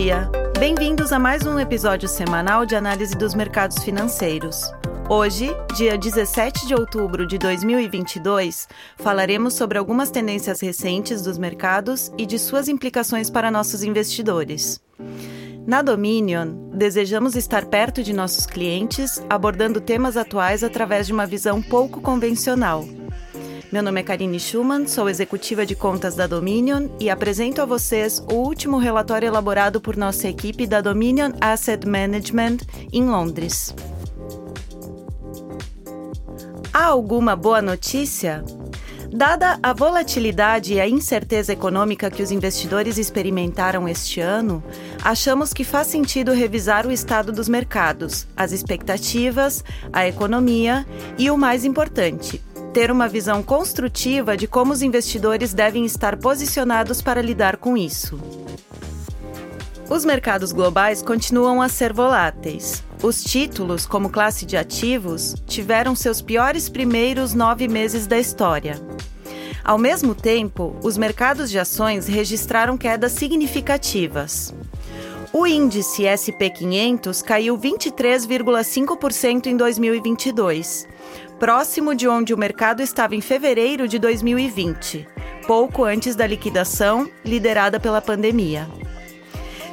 dia! 0.00 0.30
Bem-vindos 0.58 1.12
a 1.12 1.18
mais 1.18 1.44
um 1.44 1.58
episódio 1.58 2.08
semanal 2.08 2.64
de 2.64 2.74
análise 2.74 3.14
dos 3.14 3.34
mercados 3.34 3.84
financeiros. 3.84 4.62
Hoje, 5.10 5.54
dia 5.76 5.98
17 5.98 6.66
de 6.66 6.74
outubro 6.74 7.26
de 7.26 7.36
2022, 7.36 8.66
falaremos 8.96 9.52
sobre 9.52 9.76
algumas 9.76 10.10
tendências 10.10 10.60
recentes 10.60 11.20
dos 11.20 11.36
mercados 11.36 12.10
e 12.16 12.24
de 12.24 12.38
suas 12.38 12.66
implicações 12.66 13.28
para 13.28 13.50
nossos 13.50 13.82
investidores. 13.82 14.80
Na 15.66 15.82
Dominion, 15.82 16.70
desejamos 16.72 17.36
estar 17.36 17.66
perto 17.66 18.02
de 18.02 18.14
nossos 18.14 18.46
clientes, 18.46 19.22
abordando 19.28 19.82
temas 19.82 20.16
atuais 20.16 20.64
através 20.64 21.06
de 21.06 21.12
uma 21.12 21.26
visão 21.26 21.60
pouco 21.60 22.00
convencional 22.00 22.86
meu 23.72 23.84
nome 23.84 24.00
é 24.00 24.02
Karine 24.02 24.40
Schumann, 24.40 24.88
sou 24.88 25.08
executiva 25.08 25.64
de 25.64 25.76
contas 25.76 26.16
da 26.16 26.26
Dominion 26.26 26.88
e 26.98 27.08
apresento 27.08 27.62
a 27.62 27.64
vocês 27.64 28.18
o 28.28 28.34
último 28.34 28.78
relatório 28.78 29.28
elaborado 29.28 29.80
por 29.80 29.96
nossa 29.96 30.26
equipe 30.26 30.66
da 30.66 30.80
Dominion 30.80 31.30
Asset 31.40 31.86
Management 31.86 32.58
em 32.92 33.04
Londres. 33.04 33.72
Há 36.72 36.86
alguma 36.86 37.36
boa 37.36 37.62
notícia? 37.62 38.42
Dada 39.12 39.58
a 39.62 39.72
volatilidade 39.72 40.74
e 40.74 40.80
a 40.80 40.88
incerteza 40.88 41.52
econômica 41.52 42.10
que 42.10 42.22
os 42.22 42.30
investidores 42.32 42.98
experimentaram 42.98 43.88
este 43.88 44.20
ano, 44.20 44.62
achamos 45.02 45.52
que 45.52 45.64
faz 45.64 45.88
sentido 45.88 46.32
revisar 46.32 46.86
o 46.86 46.92
estado 46.92 47.32
dos 47.32 47.48
mercados, 47.48 48.26
as 48.36 48.52
expectativas, 48.52 49.64
a 49.92 50.06
economia 50.06 50.86
e, 51.18 51.28
o 51.28 51.36
mais 51.36 51.64
importante, 51.64 52.40
ter 52.72 52.90
uma 52.90 53.08
visão 53.08 53.42
construtiva 53.42 54.36
de 54.36 54.46
como 54.46 54.72
os 54.72 54.82
investidores 54.82 55.52
devem 55.52 55.84
estar 55.84 56.16
posicionados 56.16 57.02
para 57.02 57.20
lidar 57.20 57.56
com 57.56 57.76
isso. 57.76 58.20
Os 59.88 60.04
mercados 60.04 60.52
globais 60.52 61.02
continuam 61.02 61.60
a 61.60 61.68
ser 61.68 61.92
voláteis. 61.92 62.84
Os 63.02 63.24
títulos, 63.24 63.86
como 63.86 64.08
classe 64.08 64.46
de 64.46 64.56
ativos, 64.56 65.34
tiveram 65.46 65.96
seus 65.96 66.22
piores 66.22 66.68
primeiros 66.68 67.34
nove 67.34 67.66
meses 67.66 68.06
da 68.06 68.18
história. 68.18 68.80
Ao 69.64 69.76
mesmo 69.76 70.14
tempo, 70.14 70.76
os 70.82 70.96
mercados 70.96 71.50
de 71.50 71.58
ações 71.58 72.06
registraram 72.06 72.78
quedas 72.78 73.12
significativas. 73.12 74.54
O 75.32 75.46
índice 75.46 76.02
SP500 76.02 77.22
caiu 77.22 77.56
23,5% 77.56 79.46
em 79.46 79.56
2022, 79.56 80.88
próximo 81.40 81.94
de 81.94 82.06
onde 82.06 82.34
o 82.34 82.38
mercado 82.38 82.82
estava 82.82 83.16
em 83.16 83.22
fevereiro 83.22 83.88
de 83.88 83.98
2020, 83.98 85.08
pouco 85.46 85.84
antes 85.84 86.14
da 86.14 86.26
liquidação 86.26 87.10
liderada 87.24 87.80
pela 87.80 88.02
pandemia. 88.02 88.68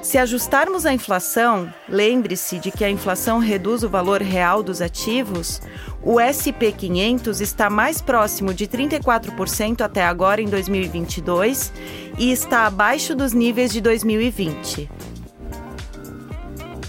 Se 0.01 0.17
ajustarmos 0.17 0.85
a 0.85 0.93
inflação, 0.93 1.71
lembre-se 1.89 2.57
de 2.57 2.71
que 2.71 2.85
a 2.85 2.89
inflação 2.89 3.39
reduz 3.39 3.83
o 3.83 3.89
valor 3.89 4.21
real 4.21 4.63
dos 4.63 4.81
ativos, 4.81 5.61
o 6.01 6.21
SP 6.23 6.71
500 6.71 7.41
está 7.41 7.69
mais 7.69 8.01
próximo 8.01 8.53
de 8.53 8.65
34% 8.65 9.81
até 9.81 10.05
agora 10.05 10.41
em 10.41 10.47
2022 10.47 11.73
e 12.17 12.31
está 12.31 12.65
abaixo 12.65 13.13
dos 13.13 13.33
níveis 13.33 13.73
de 13.73 13.81
2020. 13.81 14.89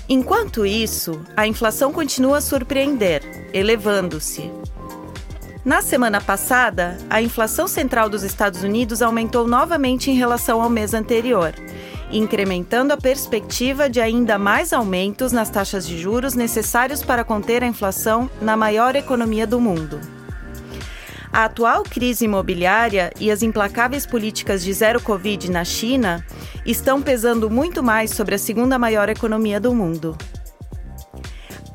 Enquanto 0.09 0.65
isso, 0.65 1.21
a 1.37 1.49
inflação 1.49 1.93
continua 1.93 2.39
a 2.39 2.41
surpreender, 2.41 3.23
elevando-se. 3.53 4.58
Na 5.65 5.83
semana 5.83 6.21
passada, 6.21 6.97
a 7.11 7.21
inflação 7.21 7.67
central 7.67 8.09
dos 8.09 8.23
Estados 8.23 8.63
Unidos 8.63 9.03
aumentou 9.03 9.47
novamente 9.47 10.11
em 10.11 10.15
relação 10.15 10.63
ao 10.63 10.71
mês 10.71 10.95
anterior, 10.95 11.53
incrementando 12.11 12.93
a 12.93 12.97
perspectiva 12.97 13.91
de 13.91 14.01
ainda 14.01 14.39
mais 14.39 14.73
aumentos 14.73 15.33
nas 15.33 15.51
taxas 15.51 15.87
de 15.87 15.99
juros 15.99 16.35
necessários 16.35 17.03
para 17.03 17.25
conter 17.25 17.63
a 17.63 17.67
inflação 17.67 18.31
na 18.41 18.57
maior 18.57 18.95
economia 18.95 19.47
do 19.47 19.61
mundo. 19.61 20.01
A 21.31 21.45
atual 21.45 21.83
crise 21.83 22.25
imobiliária 22.25 23.13
e 23.21 23.31
as 23.31 23.43
implacáveis 23.43 24.07
políticas 24.07 24.63
de 24.63 24.73
zero 24.73 25.03
Covid 25.03 25.51
na 25.51 25.65
China 25.65 26.25
estão 26.65 27.03
pesando 27.03 27.51
muito 27.51 27.83
mais 27.83 28.13
sobre 28.13 28.37
a 28.37 28.39
segunda 28.39 28.79
maior 28.79 29.09
economia 29.09 29.61
do 29.61 29.75
mundo. 29.75 30.17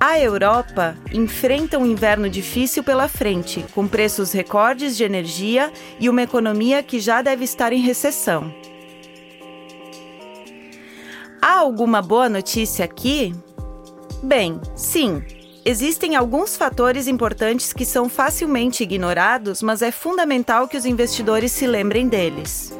A 0.05 0.19
Europa 0.19 0.97
enfrenta 1.13 1.79
um 1.79 1.85
inverno 1.85 2.29
difícil 2.29 2.83
pela 2.83 3.07
frente, 3.07 3.65
com 3.73 3.87
preços 3.87 4.33
recordes 4.33 4.97
de 4.97 5.05
energia 5.05 5.71
e 5.97 6.09
uma 6.09 6.21
economia 6.21 6.83
que 6.83 6.99
já 6.99 7.21
deve 7.21 7.45
estar 7.45 7.71
em 7.71 7.79
recessão. 7.79 8.53
Há 11.41 11.53
alguma 11.53 12.01
boa 12.01 12.27
notícia 12.27 12.83
aqui? 12.83 13.33
Bem, 14.21 14.59
sim, 14.75 15.23
Existem 15.63 16.17
alguns 16.17 16.57
fatores 16.57 17.07
importantes 17.07 17.71
que 17.71 17.85
são 17.85 18.09
facilmente 18.09 18.83
ignorados, 18.83 19.61
mas 19.61 19.81
é 19.81 19.89
fundamental 19.89 20.67
que 20.67 20.75
os 20.75 20.85
investidores 20.85 21.53
se 21.53 21.65
lembrem 21.65 22.09
deles. 22.09 22.77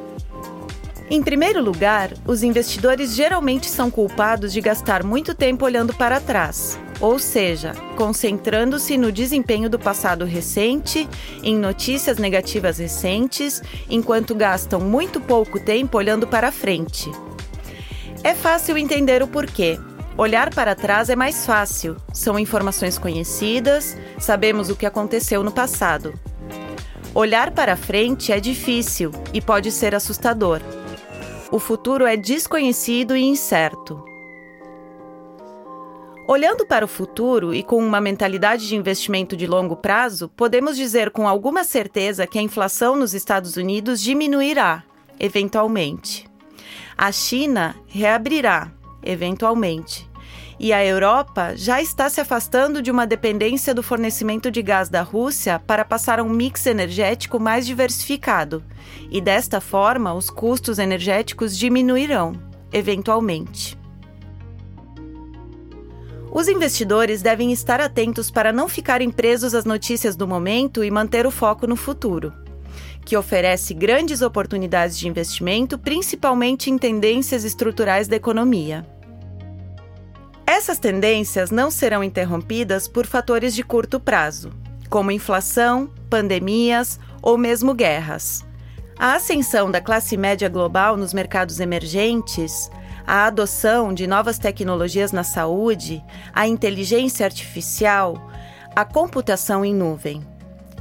Em 1.09 1.23
primeiro 1.23 1.63
lugar, 1.63 2.11
os 2.27 2.43
investidores 2.43 3.15
geralmente 3.15 3.69
são 3.69 3.89
culpados 3.89 4.51
de 4.51 4.59
gastar 4.59 5.05
muito 5.05 5.33
tempo 5.33 5.63
olhando 5.63 5.93
para 5.93 6.19
trás, 6.19 6.77
ou 6.99 7.19
seja, 7.19 7.73
concentrando-se 7.95 8.97
no 8.97 9.11
desempenho 9.11 9.69
do 9.69 9.79
passado 9.79 10.25
recente, 10.25 11.07
em 11.41 11.57
notícias 11.57 12.17
negativas 12.17 12.77
recentes, 12.77 13.61
enquanto 13.89 14.35
gastam 14.35 14.79
muito 14.79 15.19
pouco 15.19 15.59
tempo 15.59 15.97
olhando 15.97 16.27
para 16.27 16.51
frente. 16.51 17.11
É 18.23 18.33
fácil 18.33 18.77
entender 18.77 19.21
o 19.21 19.27
porquê. 19.27 19.79
Olhar 20.17 20.53
para 20.53 20.75
trás 20.75 21.09
é 21.09 21.15
mais 21.15 21.45
fácil, 21.45 21.97
são 22.13 22.37
informações 22.37 22.97
conhecidas, 22.97 23.97
sabemos 24.19 24.69
o 24.69 24.75
que 24.75 24.85
aconteceu 24.85 25.43
no 25.43 25.51
passado. 25.51 26.13
Olhar 27.15 27.51
para 27.51 27.75
frente 27.75 28.31
é 28.31 28.39
difícil 28.39 29.11
e 29.33 29.41
pode 29.41 29.71
ser 29.71 29.93
assustador. 29.93 30.61
O 31.51 31.59
futuro 31.59 32.05
é 32.05 32.15
desconhecido 32.15 33.15
e 33.15 33.23
incerto. 33.23 34.12
Olhando 36.25 36.65
para 36.65 36.85
o 36.85 36.87
futuro 36.87 37.53
e 37.53 37.61
com 37.61 37.85
uma 37.85 37.99
mentalidade 37.99 38.65
de 38.65 38.77
investimento 38.77 39.35
de 39.35 39.45
longo 39.45 39.75
prazo, 39.75 40.29
podemos 40.29 40.77
dizer 40.77 41.11
com 41.11 41.27
alguma 41.27 41.65
certeza 41.65 42.25
que 42.25 42.39
a 42.39 42.41
inflação 42.41 42.95
nos 42.95 43.13
Estados 43.13 43.57
Unidos 43.57 44.01
diminuirá, 44.01 44.83
eventualmente. 45.19 46.25
A 46.97 47.11
China 47.11 47.75
reabrirá, 47.87 48.71
eventualmente. 49.03 50.09
E 50.57 50.71
a 50.71 50.85
Europa 50.85 51.57
já 51.57 51.81
está 51.81 52.09
se 52.09 52.21
afastando 52.21 52.81
de 52.81 52.89
uma 52.89 53.05
dependência 53.05 53.73
do 53.73 53.83
fornecimento 53.83 54.49
de 54.49 54.61
gás 54.61 54.87
da 54.87 55.01
Rússia 55.01 55.59
para 55.59 55.83
passar 55.83 56.19
a 56.19 56.23
um 56.23 56.29
mix 56.29 56.65
energético 56.65 57.37
mais 57.37 57.65
diversificado. 57.65 58.63
E 59.11 59.19
desta 59.19 59.59
forma, 59.59 60.13
os 60.13 60.29
custos 60.29 60.79
energéticos 60.79 61.57
diminuirão, 61.57 62.31
eventualmente. 62.71 63.82
Os 66.35 66.47
investidores 66.47 67.21
devem 67.21 67.51
estar 67.51 67.79
atentos 67.79 68.31
para 68.31 68.51
não 68.51 68.67
ficarem 68.67 69.11
presos 69.11 69.53
às 69.53 69.65
notícias 69.65 70.15
do 70.15 70.27
momento 70.27 70.83
e 70.83 70.89
manter 70.89 71.27
o 71.27 71.31
foco 71.31 71.67
no 71.67 71.75
futuro, 71.75 72.33
que 73.05 73.15
oferece 73.15 73.71
grandes 73.71 74.23
oportunidades 74.23 74.97
de 74.97 75.07
investimento, 75.07 75.77
principalmente 75.77 76.71
em 76.71 76.77
tendências 76.79 77.43
estruturais 77.43 78.07
da 78.07 78.15
economia. 78.15 78.83
Essas 80.43 80.79
tendências 80.79 81.51
não 81.51 81.69
serão 81.69 82.03
interrompidas 82.03 82.87
por 82.87 83.05
fatores 83.05 83.53
de 83.53 83.61
curto 83.61 83.99
prazo, 83.99 84.51
como 84.89 85.11
inflação, 85.11 85.87
pandemias 86.09 86.99
ou 87.21 87.37
mesmo 87.37 87.75
guerras. 87.75 88.43
A 88.97 89.13
ascensão 89.13 89.69
da 89.69 89.79
classe 89.79 90.17
média 90.17 90.49
global 90.49 90.97
nos 90.97 91.13
mercados 91.13 91.59
emergentes, 91.59 92.71
a 93.05 93.25
adoção 93.25 93.93
de 93.93 94.07
novas 94.07 94.37
tecnologias 94.37 95.11
na 95.11 95.23
saúde, 95.23 96.03
a 96.33 96.47
inteligência 96.47 97.25
artificial, 97.25 98.29
a 98.75 98.85
computação 98.85 99.63
em 99.63 99.73
nuvem. 99.73 100.25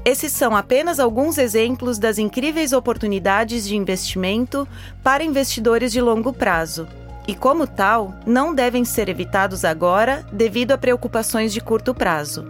Esses 0.05 0.33
são 0.33 0.57
apenas 0.57 0.99
alguns 0.99 1.39
exemplos 1.39 1.99
das 1.99 2.19
incríveis 2.19 2.73
oportunidades 2.73 3.67
de 3.67 3.77
investimento 3.77 4.67
para 5.03 5.23
investidores 5.23 5.93
de 5.93 6.01
longo 6.01 6.33
prazo 6.33 6.89
e, 7.27 7.35
como 7.35 7.69
tal, 7.69 8.13
não 8.27 8.53
devem 8.53 8.85
ser 8.85 9.09
evitados 9.09 9.65
agora 9.65 10.27
devido 10.33 10.73
a 10.73 10.79
preocupações 10.79 11.53
de 11.53 11.61
curto 11.61 11.95
prazo. 11.95 12.45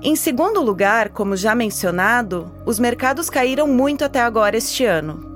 Em 0.00 0.14
segundo 0.14 0.60
lugar, 0.60 1.08
como 1.08 1.36
já 1.36 1.52
mencionado, 1.52 2.52
os 2.64 2.78
mercados 2.78 3.28
caíram 3.28 3.66
muito 3.66 4.04
até 4.04 4.20
agora 4.20 4.56
este 4.56 4.84
ano. 4.84 5.35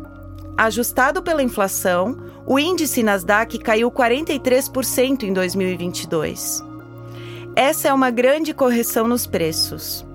Ajustado 0.57 1.23
pela 1.23 1.43
inflação, 1.43 2.17
o 2.47 2.59
índice 2.59 3.03
Nasdaq 3.03 3.59
caiu 3.59 3.91
43% 3.91 5.23
em 5.23 5.33
2022. 5.33 6.63
Essa 7.57 7.89
é 7.89 7.93
uma 7.93 8.11
grande 8.11 8.55
correção 8.55 9.09
nos 9.09 9.27
preços. 9.27 10.07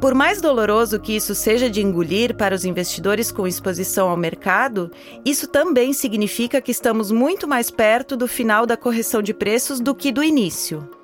Por 0.00 0.14
mais 0.14 0.40
doloroso 0.40 1.00
que 1.00 1.16
isso 1.16 1.34
seja 1.34 1.68
de 1.68 1.82
engolir 1.82 2.36
para 2.36 2.54
os 2.54 2.64
investidores 2.64 3.32
com 3.32 3.48
exposição 3.48 4.08
ao 4.08 4.16
mercado, 4.16 4.92
isso 5.24 5.48
também 5.48 5.92
significa 5.92 6.60
que 6.60 6.70
estamos 6.70 7.10
muito 7.10 7.48
mais 7.48 7.70
perto 7.70 8.16
do 8.16 8.28
final 8.28 8.64
da 8.64 8.76
correção 8.76 9.20
de 9.20 9.34
preços 9.34 9.80
do 9.80 9.94
que 9.94 10.12
do 10.12 10.22
início. 10.22 10.97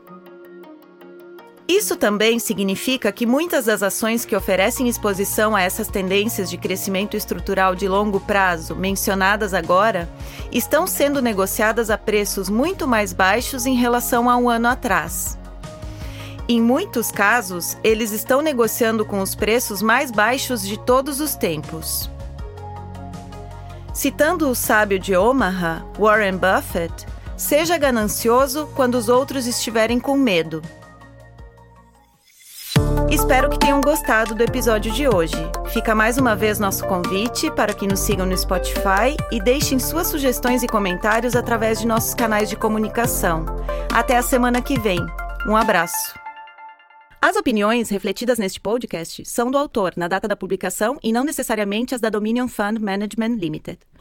Isso 1.76 1.96
também 1.96 2.38
significa 2.38 3.10
que 3.10 3.26
muitas 3.26 3.64
das 3.64 3.82
ações 3.82 4.24
que 4.24 4.36
oferecem 4.36 4.88
exposição 4.88 5.56
a 5.56 5.62
essas 5.62 5.88
tendências 5.88 6.48
de 6.48 6.56
crescimento 6.56 7.16
estrutural 7.16 7.74
de 7.74 7.88
longo 7.88 8.20
prazo 8.20 8.76
mencionadas 8.76 9.52
agora 9.52 10.08
estão 10.52 10.86
sendo 10.86 11.20
negociadas 11.20 11.90
a 11.90 11.98
preços 11.98 12.48
muito 12.48 12.86
mais 12.86 13.12
baixos 13.12 13.66
em 13.66 13.74
relação 13.74 14.30
a 14.30 14.36
um 14.36 14.48
ano 14.48 14.68
atrás. 14.68 15.36
Em 16.48 16.62
muitos 16.62 17.10
casos, 17.10 17.76
eles 17.82 18.12
estão 18.12 18.40
negociando 18.40 19.04
com 19.04 19.20
os 19.20 19.34
preços 19.34 19.82
mais 19.82 20.12
baixos 20.12 20.62
de 20.62 20.78
todos 20.78 21.20
os 21.20 21.34
tempos. 21.34 22.08
Citando 23.92 24.48
o 24.48 24.54
sábio 24.54 25.00
de 25.00 25.16
Omaha, 25.16 25.84
Warren 25.98 26.36
Buffett, 26.36 27.04
seja 27.36 27.76
ganancioso 27.76 28.70
quando 28.76 28.94
os 28.94 29.08
outros 29.08 29.48
estiverem 29.48 29.98
com 29.98 30.16
medo. 30.16 30.62
Espero 33.14 33.48
que 33.48 33.60
tenham 33.60 33.80
gostado 33.80 34.34
do 34.34 34.42
episódio 34.42 34.90
de 34.90 35.06
hoje. 35.06 35.36
Fica 35.72 35.94
mais 35.94 36.18
uma 36.18 36.34
vez 36.34 36.58
nosso 36.58 36.84
convite 36.84 37.48
para 37.48 37.72
que 37.72 37.86
nos 37.86 38.00
sigam 38.00 38.26
no 38.26 38.36
Spotify 38.36 39.16
e 39.30 39.40
deixem 39.40 39.78
suas 39.78 40.08
sugestões 40.08 40.64
e 40.64 40.66
comentários 40.66 41.36
através 41.36 41.78
de 41.78 41.86
nossos 41.86 42.12
canais 42.12 42.50
de 42.50 42.56
comunicação. 42.56 43.46
Até 43.94 44.16
a 44.16 44.22
semana 44.22 44.60
que 44.60 44.80
vem. 44.80 44.98
Um 45.46 45.54
abraço. 45.54 46.12
As 47.22 47.36
opiniões 47.36 47.88
refletidas 47.88 48.36
neste 48.36 48.60
podcast 48.60 49.24
são 49.24 49.48
do 49.48 49.58
autor 49.58 49.92
na 49.96 50.08
data 50.08 50.26
da 50.26 50.34
publicação 50.34 50.98
e 51.00 51.12
não 51.12 51.22
necessariamente 51.22 51.94
as 51.94 52.00
da 52.00 52.10
Dominion 52.10 52.48
Fund 52.48 52.80
Management 52.80 53.36
Limited. 53.36 53.78